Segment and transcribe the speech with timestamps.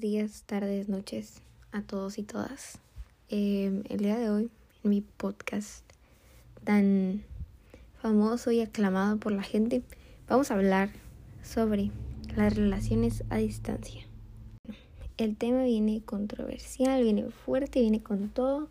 [0.00, 1.42] días, tardes, noches
[1.72, 2.78] a todos y todas.
[3.28, 4.50] Eh, el día de hoy,
[4.82, 5.84] en mi podcast
[6.64, 7.22] tan
[8.00, 9.82] famoso y aclamado por la gente,
[10.26, 10.88] vamos a hablar
[11.42, 11.90] sobre
[12.34, 14.06] las relaciones a distancia.
[15.18, 18.70] El tema viene controversial, viene fuerte, viene con todo,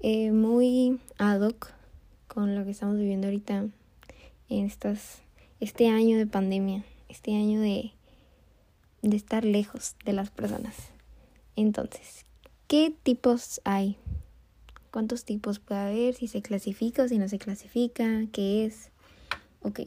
[0.00, 1.72] eh, muy ad hoc
[2.26, 3.68] con lo que estamos viviendo ahorita
[4.48, 5.22] en estas,
[5.60, 7.92] este año de pandemia, este año de
[9.10, 10.74] de estar lejos de las personas.
[11.54, 12.24] Entonces,
[12.68, 13.96] ¿qué tipos hay?
[14.90, 16.14] ¿Cuántos tipos puede haber?
[16.14, 18.90] Si se clasifica o si no se clasifica, ¿qué es?
[19.60, 19.80] Ok,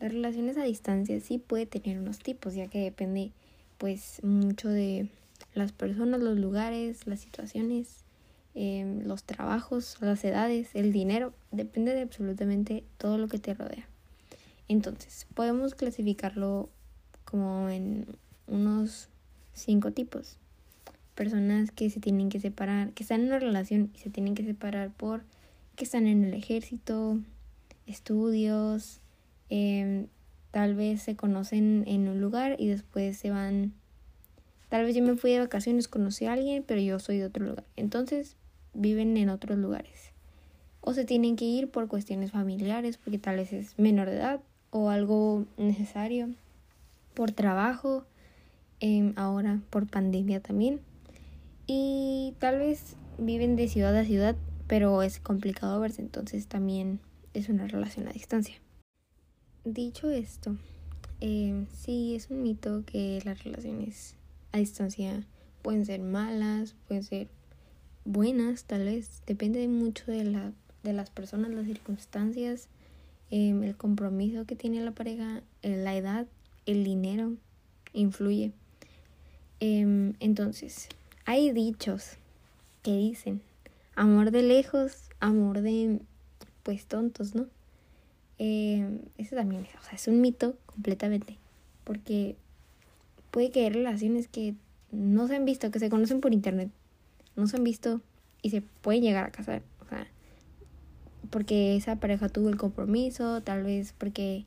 [0.00, 3.32] las relaciones a distancia sí puede tener unos tipos, ya que depende
[3.78, 5.08] pues mucho de
[5.54, 8.04] las personas, los lugares, las situaciones,
[8.54, 13.88] em, los trabajos, las edades, el dinero, depende de absolutamente todo lo que te rodea.
[14.68, 16.68] Entonces, podemos clasificarlo
[17.24, 18.06] como en
[18.46, 19.08] unos
[19.52, 20.38] cinco tipos.
[21.14, 24.44] Personas que se tienen que separar, que están en una relación y se tienen que
[24.44, 25.24] separar por
[25.76, 27.18] que están en el ejército,
[27.86, 29.00] estudios,
[29.48, 30.06] em,
[30.50, 33.72] tal vez se conocen en un lugar y después se van.
[34.68, 37.44] Tal vez yo me fui de vacaciones, conocí a alguien, pero yo soy de otro
[37.44, 37.64] lugar.
[37.76, 38.36] Entonces
[38.74, 40.12] viven en otros lugares.
[40.80, 44.40] O se tienen que ir por cuestiones familiares, porque tal vez es menor de edad
[44.70, 46.30] o algo necesario,
[47.14, 48.04] por trabajo,
[48.84, 50.80] Em, ahora por pandemia también.
[51.68, 54.34] Y tal vez viven de ciudad a ciudad,
[54.66, 56.98] pero es complicado verse, entonces también
[57.32, 58.56] es una relación a distancia.
[59.64, 60.56] Dicho esto,
[61.20, 64.16] eh, sí es un mito que las relaciones
[64.50, 65.24] a distancia
[65.62, 67.28] pueden ser malas, pueden ser
[68.04, 70.52] buenas, tal vez, depende mucho de, la,
[70.82, 72.66] de las personas, las circunstancias,
[73.30, 76.26] em, el compromiso que tiene la pareja, la edad,
[76.66, 77.36] el dinero,
[77.92, 78.52] influye.
[79.64, 80.88] Em, entonces,
[81.24, 82.14] hay dichos
[82.82, 83.40] que dicen,
[83.94, 86.00] amor de lejos, amor de,
[86.64, 87.46] pues, tontos, ¿no?
[88.40, 91.36] Eh, eso también o sea, es un mito completamente,
[91.84, 92.34] porque
[93.30, 94.56] puede que haya relaciones que
[94.90, 96.68] no se han visto, que se conocen por internet,
[97.36, 98.00] no se han visto
[98.42, 100.08] y se pueden llegar a casar, o sea,
[101.30, 104.44] porque esa pareja tuvo el compromiso, tal vez porque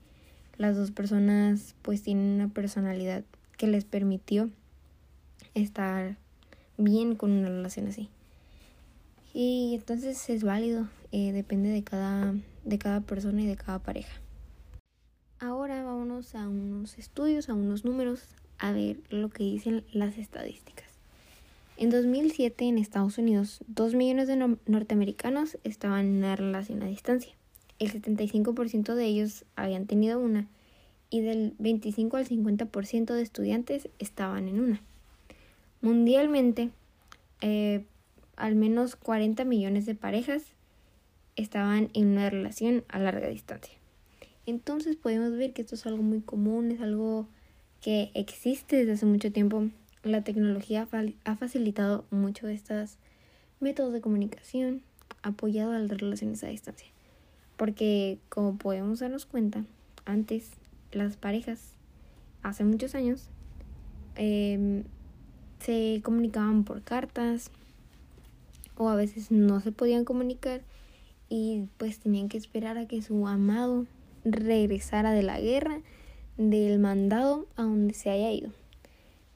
[0.58, 3.24] las dos personas pues tienen una personalidad
[3.56, 4.50] que les permitió
[5.56, 6.18] estar
[6.78, 8.10] bien con una relación así.
[9.34, 14.22] Y entonces es válido, eh, depende de cada, de cada persona y de cada pareja.
[15.40, 18.22] Ahora vámonos a unos estudios, a unos números,
[18.58, 20.86] a ver lo que dicen las estadísticas.
[21.78, 27.34] En 2007 en Estados Unidos, 2 millones de norteamericanos estaban en una relación a distancia.
[27.80, 30.48] El 75% de ellos habían tenido una
[31.10, 34.82] y del 25 al 50% de estudiantes estaban en una.
[35.82, 36.72] Mundialmente,
[37.42, 37.86] eh,
[38.36, 40.44] al menos 40 millones de parejas
[41.36, 43.76] estaban en una relación a larga distancia.
[44.46, 47.28] Entonces podemos ver que esto es algo muy común, es algo
[47.82, 49.70] que existe desde hace mucho tiempo.
[50.04, 50.88] La tecnología
[51.24, 52.98] ha facilitado mucho estos
[53.60, 54.82] métodos de comunicación
[55.24, 56.88] apoyado a las relaciones a distancia.
[57.58, 59.66] Porque como podemos darnos cuenta,
[60.06, 60.52] antes
[60.92, 61.74] las parejas,
[62.44, 63.30] hace muchos años,
[64.16, 64.84] eh,
[65.66, 67.50] se comunicaban por cartas
[68.78, 70.62] o a veces no se podían comunicar
[71.28, 73.88] y pues tenían que esperar a que su amado
[74.24, 75.82] regresara de la guerra,
[76.38, 78.52] del mandado a donde se haya ido.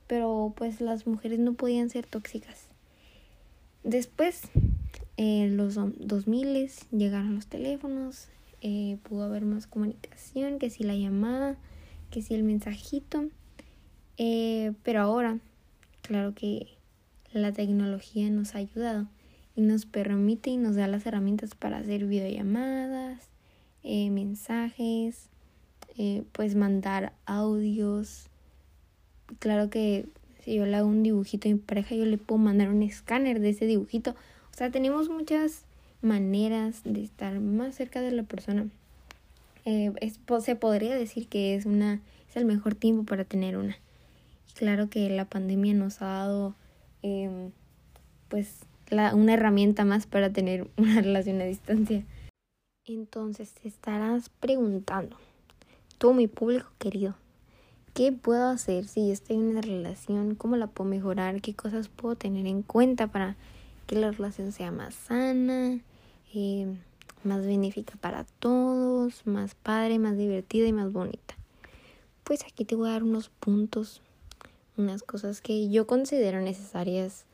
[0.05, 2.67] Pero pues las mujeres no podían ser tóxicas.
[3.83, 4.41] Después,
[5.17, 8.27] en los 2000 llegaron los teléfonos,
[8.61, 11.57] eh, pudo haber más comunicación, que si la llamada,
[12.11, 13.25] que si el mensajito.
[14.17, 15.39] Eh, pero ahora
[16.09, 16.65] Claro que
[17.33, 19.05] la tecnología nos ha ayudado
[19.55, 23.29] y nos permite y nos da las herramientas para hacer videollamadas,
[23.83, 25.29] eh, mensajes,
[25.99, 28.25] eh, pues mandar audios.
[29.37, 30.07] Claro que
[30.43, 33.39] si yo le hago un dibujito a mi pareja, yo le puedo mandar un escáner
[33.39, 34.15] de ese dibujito.
[34.51, 35.65] O sea, tenemos muchas
[36.01, 38.67] maneras de estar más cerca de la persona.
[39.63, 39.93] Eh,
[40.39, 43.77] se podría decir que es una es el mejor tiempo para tener una.
[44.55, 46.55] Claro que la pandemia nos ha dado
[47.01, 47.51] em,
[48.27, 52.03] pues una herramienta más para tener una relación a distancia.
[52.85, 55.15] Entonces te estarás preguntando,
[55.97, 57.15] tú mi público querido,
[57.93, 60.33] ¿qué puedo hacer si estoy en una relación?
[60.33, 61.41] ¿Cómo la puedo mejorar?
[61.41, 63.35] ¿Qué cosas puedo tener en cuenta para
[63.85, 65.79] que la relación sea más sana,
[66.33, 66.77] em,
[67.23, 71.35] más benéfica para todos, más padre, más divertida y más bonita?
[72.23, 74.01] Pues aquí te voy a dar unos puntos
[74.79, 77.25] unas cosas que yo considero necesarias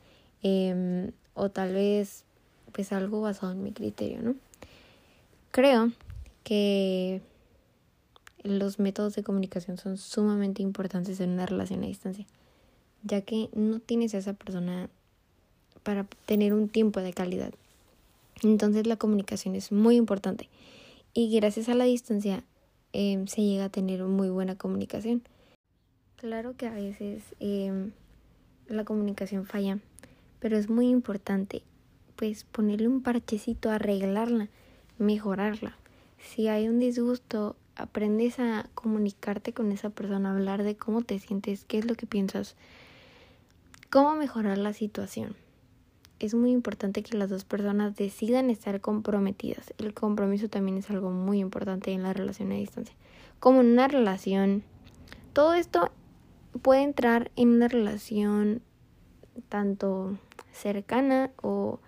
[0.44, 2.24] em, o tal vez
[2.71, 4.36] pues algo basado en mi criterio, ¿no?
[5.51, 5.92] Creo
[6.44, 7.21] que
[8.44, 12.25] los métodos de comunicación son sumamente importantes en una relación a distancia,
[13.03, 14.89] ya que no tienes a esa persona
[15.83, 17.53] para tener un tiempo de calidad.
[18.44, 20.50] Entonces la comunicación es muy importante
[21.13, 22.44] y gracias a la distancia
[22.92, 25.24] em, se llega a tener muy buena comunicación.
[26.17, 27.91] Claro que a veces em,
[28.67, 29.79] la comunicación falla,
[30.39, 31.62] pero es muy importante
[32.15, 34.47] pues ponerle un parchecito, arreglarla,
[34.97, 35.75] mejorarla.
[36.17, 41.65] Si hay un disgusto, aprendes a comunicarte con esa persona, hablar de cómo te sientes,
[41.65, 42.56] qué es lo que piensas,
[43.89, 45.35] cómo mejorar la situación.
[46.19, 49.73] Es muy importante que las dos personas decidan estar comprometidas.
[49.77, 52.95] El compromiso también es algo muy importante en la relación a distancia.
[53.41, 54.63] Como en una relación,
[55.33, 55.91] todo esto
[56.62, 58.62] puede entrar en una relación
[59.50, 60.18] tanto
[60.52, 61.80] cercana o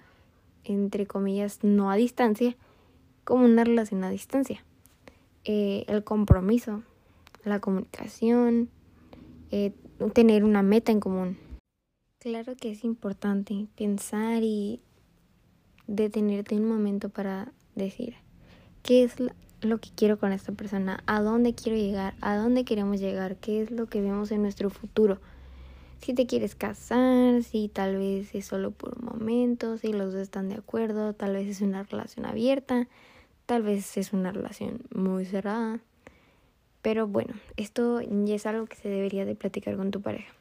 [0.64, 2.56] entre comillas no a distancia
[3.24, 4.64] como una relación a distancia.
[5.44, 6.84] Eh, el compromiso,
[7.44, 8.69] la comunicación,
[9.52, 9.74] eh,
[10.14, 11.38] tener una meta en común.
[12.19, 14.81] Claro que es importante pensar y
[15.88, 18.16] detenerte un momento para decir
[18.84, 19.16] qué es
[19.62, 23.62] lo que quiero con esta persona, a dónde quiero llegar, a dónde queremos llegar, qué
[23.62, 25.19] es lo que vemos en nuestro futuro.
[26.01, 30.21] Si te quieres casar, si tal vez es solo por un momento, si los dos
[30.21, 32.88] están de acuerdo, tal vez es una relación abierta,
[33.48, 35.80] Tal vez es una relación muy cerrada.
[36.81, 40.33] Pero bueno, esto ya es algo que se debería de platicar con tu pareja.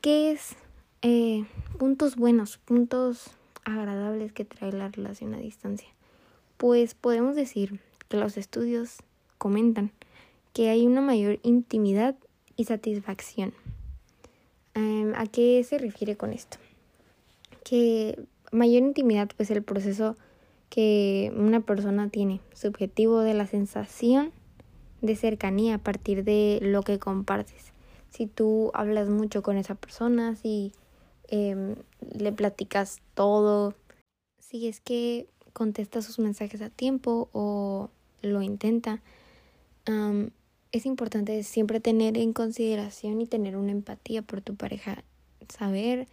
[0.00, 0.56] ¿Qué es
[1.02, 1.44] eh,
[1.78, 3.32] puntos buenos, puntos
[3.64, 5.88] agradables que trae la relación a distancia?
[6.56, 7.78] Pues podemos decir
[8.16, 8.98] los estudios
[9.38, 9.92] comentan
[10.52, 12.16] que hay una mayor intimidad
[12.56, 13.54] y satisfacción.
[14.74, 16.58] Em, ¿A qué se refiere con esto?
[17.64, 18.18] Que
[18.50, 20.16] mayor intimidad, pues el proceso
[20.70, 24.32] que una persona tiene, subjetivo de la sensación
[25.02, 27.72] de cercanía a partir de lo que compartes.
[28.10, 30.72] Si tú hablas mucho con esa persona, si
[31.28, 31.74] em,
[32.14, 33.74] le platicas todo,
[34.38, 37.90] si es que contesta sus mensajes a tiempo o
[38.22, 39.02] lo intenta,
[40.72, 45.04] es importante siempre tener en consideración y tener una empatía por tu pareja,
[45.48, 46.08] saber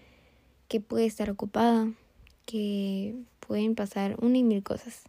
[0.67, 1.91] que puede estar ocupada,
[2.45, 5.03] que pueden pasar una y mil cosas.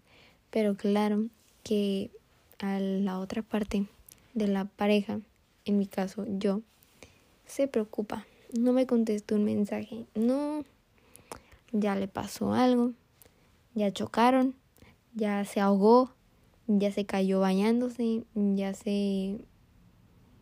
[0.51, 1.27] Pero claro
[1.63, 2.11] que
[2.59, 3.87] a la otra parte
[4.35, 5.21] de la pareja,
[5.65, 6.63] en mi caso yo,
[7.47, 8.27] se preocupa.
[8.53, 10.07] No me contestó un mensaje.
[10.15, 10.65] No,
[11.73, 12.93] ya le pasó algo.
[13.75, 14.55] Ya chocaron.
[15.15, 16.13] Ya se ahogó.
[16.79, 18.23] Ya se cayó bañándose.
[18.35, 19.39] Ya se...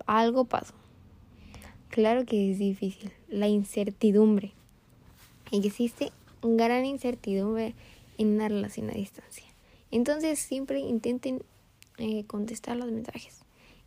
[0.04, 0.74] Algo pasó.
[1.88, 3.12] Claro que es difícil.
[3.28, 4.52] La incertidumbre.
[5.52, 7.74] Existe gran incertidumbre
[8.18, 9.44] en una relación a distancia.
[9.90, 11.42] Entonces siempre intenten
[11.96, 13.40] eh, contestar los mensajes.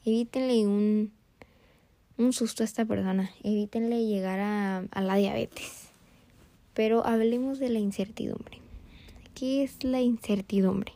[0.03, 1.11] Evítenle un,
[2.17, 3.29] un susto a esta persona.
[3.43, 5.89] Evítenle llegar a, a la diabetes.
[6.73, 8.57] Pero hablemos de la incertidumbre.
[9.35, 10.93] ¿Qué es la incertidumbre?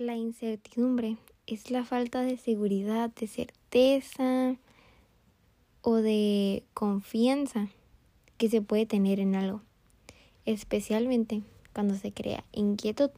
[0.00, 4.56] La incertidumbre es la falta de seguridad, de certeza
[5.82, 7.68] o de confianza
[8.38, 9.60] que se puede tener en algo
[10.46, 11.42] especialmente
[11.74, 13.10] cuando se crea inquietud.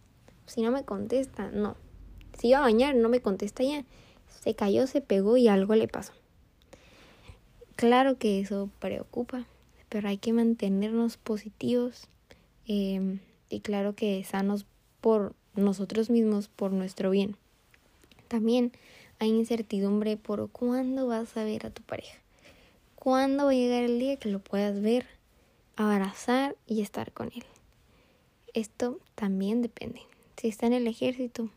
[0.46, 1.76] Si no me contesta, no.
[2.36, 3.84] Si iba a bañar, no me contesta ya.
[4.40, 6.12] Se cayó, se pegó y algo le pasó.
[7.76, 9.46] Claro que eso preocupa,
[9.88, 12.08] pero hay que mantenernos positivos
[12.66, 14.66] em, y claro que sanos
[15.00, 17.36] por nosotros mismos, por nuestro bien.
[18.28, 18.72] También
[19.18, 22.18] hay incertidumbre por cuándo vas a ver a tu pareja.
[22.94, 25.06] ¿Cuándo va a llegar el día que lo puedas ver?
[25.76, 27.44] abrazar y estar con él.
[28.54, 30.02] Esto también depende.
[30.36, 31.48] Si está en el ejército,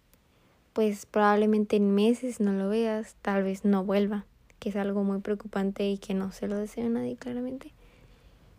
[0.73, 4.25] pues probablemente en meses no lo veas, tal vez no vuelva,
[4.59, 7.71] que es algo muy preocupante y que no se lo deseo a nadie claramente.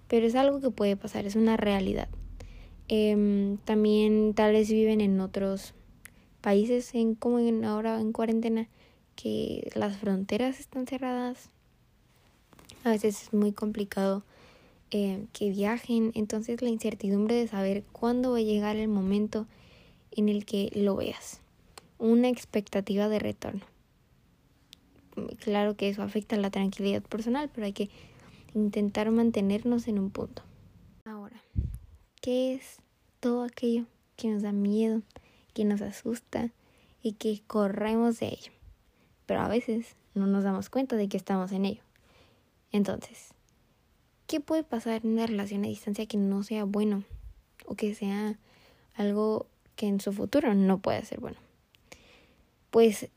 [0.08, 2.08] Pero es algo que puede pasar, es una realidad.
[2.88, 5.74] Em, también tal vez viven en otros
[6.40, 8.68] países, en como en ahora en cuarentena,
[9.16, 11.50] que las fronteras están cerradas.
[12.84, 14.22] A veces es muy complicado
[14.92, 19.46] eh, que viajen, entonces la incertidumbre de saber cuándo va a llegar el momento
[20.12, 21.40] en el que lo veas,
[21.98, 23.62] una expectativa de retorno.
[25.40, 27.90] Claro que eso afecta la tranquilidad personal, pero hay que
[28.54, 30.42] intentar mantenernos en un punto.
[31.04, 31.42] Ahora,
[32.26, 32.78] ¿qué es
[33.21, 33.85] todo aquello
[34.16, 35.02] que nos da miedo,
[35.54, 36.50] que nos asusta
[37.00, 38.50] y que corremos de ello?
[39.26, 41.83] Pero a veces no nos damos cuenta de que estamos en ello.
[42.73, 43.28] Entonces,
[44.26, 47.04] ¿qué puede pasar en una relación a distancia que no sea bueno
[47.64, 48.37] o que sea
[48.97, 51.38] algo que en su futuro no pueda ser bueno?
[52.73, 53.09] Pues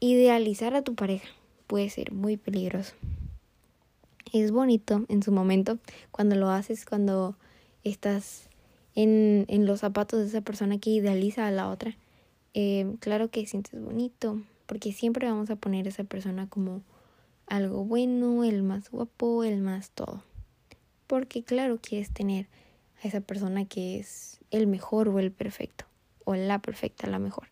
[0.00, 1.28] idealizar a tu pareja
[1.68, 2.94] puede ser muy peligroso.
[4.32, 5.78] Es bonito en su momento
[6.10, 7.36] cuando lo haces, cuando
[7.84, 8.48] estás
[8.96, 11.96] en, en los zapatos de esa persona que idealiza a la otra.
[12.54, 16.82] Eh, claro que sientes bonito, porque siempre vamos a poner a esa persona como
[17.46, 20.24] algo bueno, el más guapo, el más todo.
[21.06, 22.48] Porque claro, quieres tener
[23.04, 25.84] a esa persona que es el mejor o el perfecto,
[26.24, 27.48] o la perfecta, la mejor.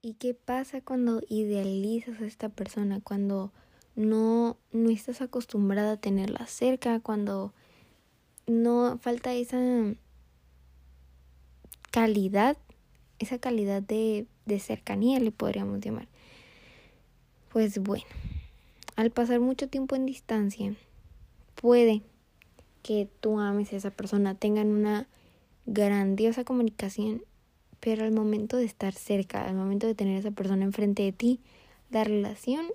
[0.00, 3.00] ¿Y qué pasa cuando idealizas a esta persona?
[3.02, 3.50] Cuando
[3.96, 7.52] no, no estás acostumbrada a tenerla cerca, cuando
[8.46, 9.58] no falta esa
[11.96, 12.58] calidad,
[13.18, 16.08] esa calidad de, de cercanía, le podríamos llamar.
[17.50, 18.04] Pues bueno,
[18.96, 20.74] al pasar mucho tiempo en distancia,
[21.54, 22.02] puede
[22.82, 25.08] que tú ames a esa persona, tengan una
[25.64, 27.22] grandiosa comunicación
[27.80, 31.12] pero al momento de estar cerca, al momento de tener a esa persona enfrente de
[31.12, 31.40] ti,
[31.90, 32.66] la relación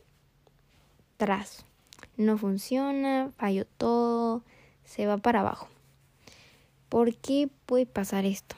[1.18, 1.64] tras
[2.18, 4.42] no funciona, falló todo,
[4.84, 5.68] se va para abajo.
[6.90, 8.56] ¿Por qué puede pasar esto?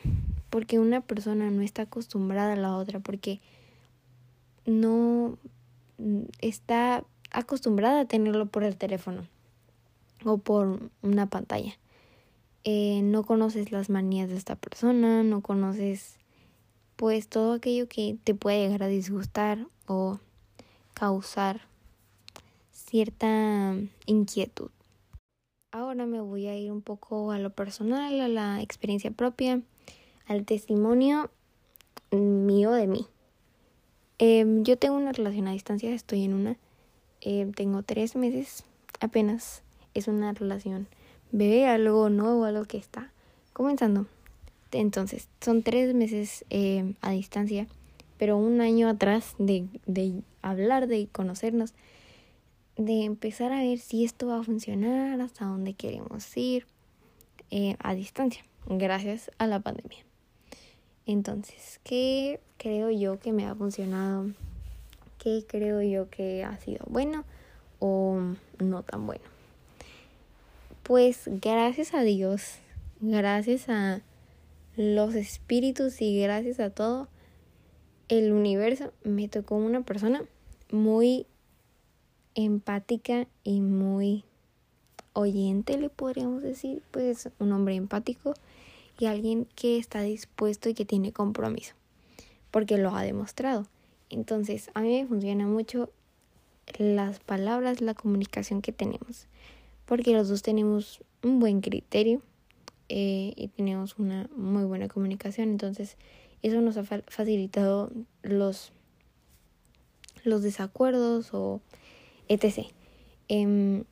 [0.53, 3.41] Porque una persona no está acostumbrada a la otra, porque
[4.67, 5.39] no
[6.41, 9.25] está acostumbrada a tenerlo por el teléfono
[10.24, 11.74] o por una pantalla.
[12.65, 16.17] Eh, no conoces las manías de esta persona, no conoces
[16.98, 20.19] pues todo aquello que te puede llegar a disgustar o
[20.93, 21.62] causar
[22.72, 24.69] cierta inquietud.
[25.72, 29.60] Ahora me voy a ir un poco a lo personal, a la experiencia propia,
[30.27, 31.30] al testimonio
[32.12, 33.08] mío de mí.
[34.20, 36.58] Em, yo tengo una relación a distancia, estoy en una.
[37.22, 38.63] Em, tengo tres meses
[39.00, 39.63] apenas.
[39.94, 40.88] Es una relación
[41.32, 43.12] bebé, algo nuevo, algo que está
[43.53, 44.08] comenzando.
[44.72, 47.68] Entonces, son tres meses eh, a distancia,
[48.18, 51.74] pero un año atrás de, de hablar, de conocernos,
[52.75, 56.65] de empezar a ver si esto va a funcionar, hasta dónde queremos ir
[57.51, 60.03] eh, a distancia, gracias a la pandemia.
[61.05, 64.31] Entonces, ¿qué creo yo que me ha funcionado?
[65.17, 67.25] ¿Qué creo yo que ha sido bueno
[67.79, 68.19] o
[68.60, 69.24] no tan bueno?
[70.83, 72.55] Pues gracias a Dios,
[73.00, 74.01] gracias a
[74.75, 77.07] los espíritus y gracias a todo
[78.10, 80.24] el universo me tocó una persona
[80.72, 81.25] muy
[82.36, 84.24] empática y muy
[85.13, 88.33] oyente, le podríamos decir, pues un hombre empático
[89.05, 91.74] alguien que está dispuesto y que tiene compromiso,
[92.51, 93.67] porque lo ha demostrado.
[94.10, 95.89] Entonces, a mí me funciona mucho
[96.77, 99.27] las palabras, la comunicación que tenemos,
[99.86, 102.22] porque los dos tenemos un buen criterio
[102.89, 105.50] eh, y tenemos una muy buena comunicación.
[105.50, 105.98] Entonces,
[106.41, 107.91] eso nos ha facilitado
[108.22, 108.72] los,
[110.24, 111.62] los desacuerdos o
[112.27, 112.67] etc.
[113.27, 113.83] Em,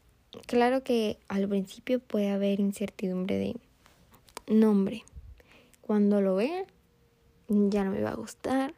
[0.48, 3.56] claro que al principio puede haber incertidumbre de
[4.60, 5.03] nombre.
[5.81, 6.65] Cuando lo vea,
[7.48, 8.74] ya no me va a gustar.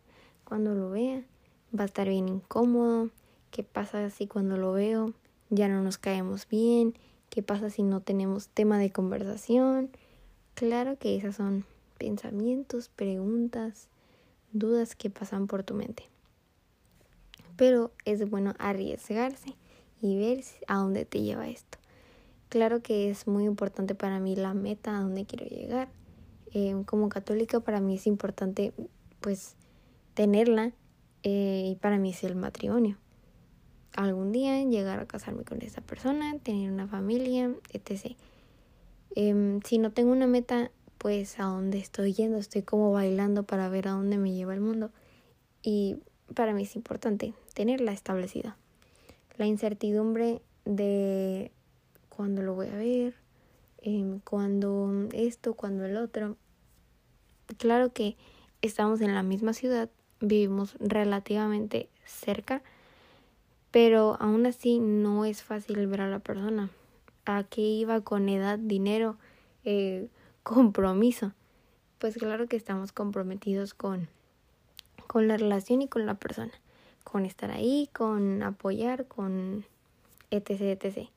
[0.45, 1.23] Cuando lo vea,
[1.77, 3.09] va a estar bien incómodo.
[3.51, 5.13] ¿Qué pasa si cuando lo veo
[5.49, 6.95] ya no nos caemos bien?
[7.29, 9.89] ¿Qué pasa si no tenemos tema de conversación?
[10.55, 11.65] Claro que esas son
[11.97, 13.87] pensamientos, preguntas,
[14.51, 16.03] dudas que pasan por tu mente.
[17.55, 19.55] Pero es bueno arriesgarse
[20.01, 21.77] y ver a dónde te lleva esto.
[22.53, 25.89] Claro que es muy importante para mí la meta a dónde quiero llegar.
[26.51, 28.73] Em, como católica para mí es importante
[29.21, 29.55] pues
[30.13, 30.71] tenerla
[31.23, 32.99] eh, y para mí es el matrimonio.
[33.95, 38.15] Algún día llegar a casarme con esa persona, tener una familia, etc.
[39.15, 40.69] Em, si no tengo una meta,
[40.99, 44.61] pues a dónde estoy yendo, estoy como bailando para ver a dónde me lleva el
[44.61, 44.91] mundo.
[45.63, 45.97] Y
[46.35, 48.57] para mí es importante tenerla establecida.
[49.39, 51.51] La incertidumbre de
[52.15, 53.15] cuándo lo voy a ver,
[53.81, 56.37] eh, cuándo esto, cuándo el otro.
[57.57, 58.15] Claro que
[58.61, 59.89] estamos en la misma ciudad,
[60.19, 62.61] vivimos relativamente cerca,
[63.71, 66.69] pero aún así no es fácil ver a la persona
[67.25, 69.17] a qué iba con edad, dinero,
[69.65, 70.07] eh,
[70.43, 71.33] compromiso.
[71.99, 74.09] Pues claro que estamos comprometidos con,
[75.07, 76.51] con la relación y con la persona,
[77.03, 79.65] con estar ahí, con apoyar, con
[80.31, 81.09] etc, etc.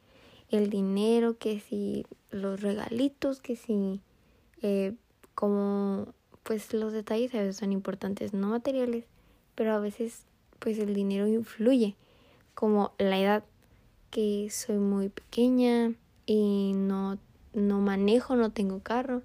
[0.50, 4.00] El dinero, que si los regalitos, que si
[4.62, 4.94] eh,
[5.34, 9.04] como pues los detalles a veces son importantes, no materiales,
[9.54, 10.24] pero a veces
[10.60, 11.96] pues el dinero influye,
[12.54, 13.44] como la edad
[14.10, 15.92] que soy muy pequeña
[16.24, 17.18] y no,
[17.52, 19.22] no manejo, no tengo carro,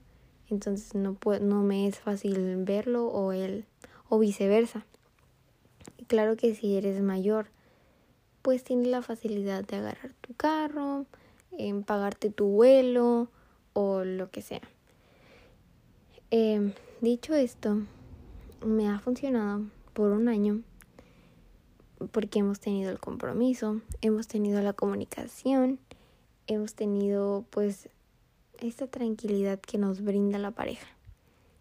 [0.49, 3.65] entonces no, puedo, no me es fácil verlo o él
[4.09, 4.85] o viceversa.
[6.07, 7.47] claro que si eres mayor,
[8.41, 11.05] pues tienes la facilidad de agarrar tu carro,
[11.51, 13.29] en pagarte tu vuelo
[13.73, 14.61] o lo que sea.
[16.29, 17.81] Em, dicho esto,
[18.65, 20.61] me ha funcionado por un año
[22.11, 25.79] porque hemos tenido el compromiso, hemos tenido la comunicación,
[26.47, 27.89] hemos tenido pues
[28.59, 30.87] esta tranquilidad que nos brinda la pareja.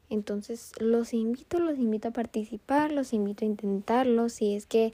[0.09, 4.29] Entonces los invito, los invito a participar, los invito a intentarlo.
[4.29, 4.93] Si es que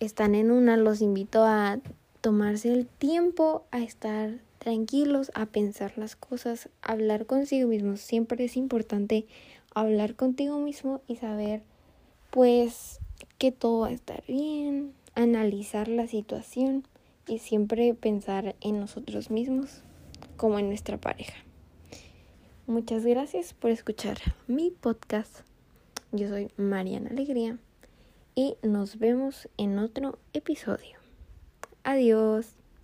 [0.00, 1.78] están en una, los invito a
[2.20, 7.96] tomarse el tiempo a estar tranquilos, a pensar las cosas, a hablar consigo mismo.
[7.96, 9.26] Siempre es importante
[9.74, 11.62] hablar contigo mismo y saber
[12.30, 12.98] pues
[13.38, 16.86] que todo va a estar bien, analizar la situación
[17.26, 19.82] y siempre pensar en nosotros mismos
[20.36, 21.36] como en nuestra pareja.
[22.66, 25.40] Muchas gracias por escuchar mi podcast.
[26.12, 27.58] Yo soy Mariana Alegría
[28.34, 30.98] y nos vemos en otro episodio.
[31.84, 32.63] Adiós.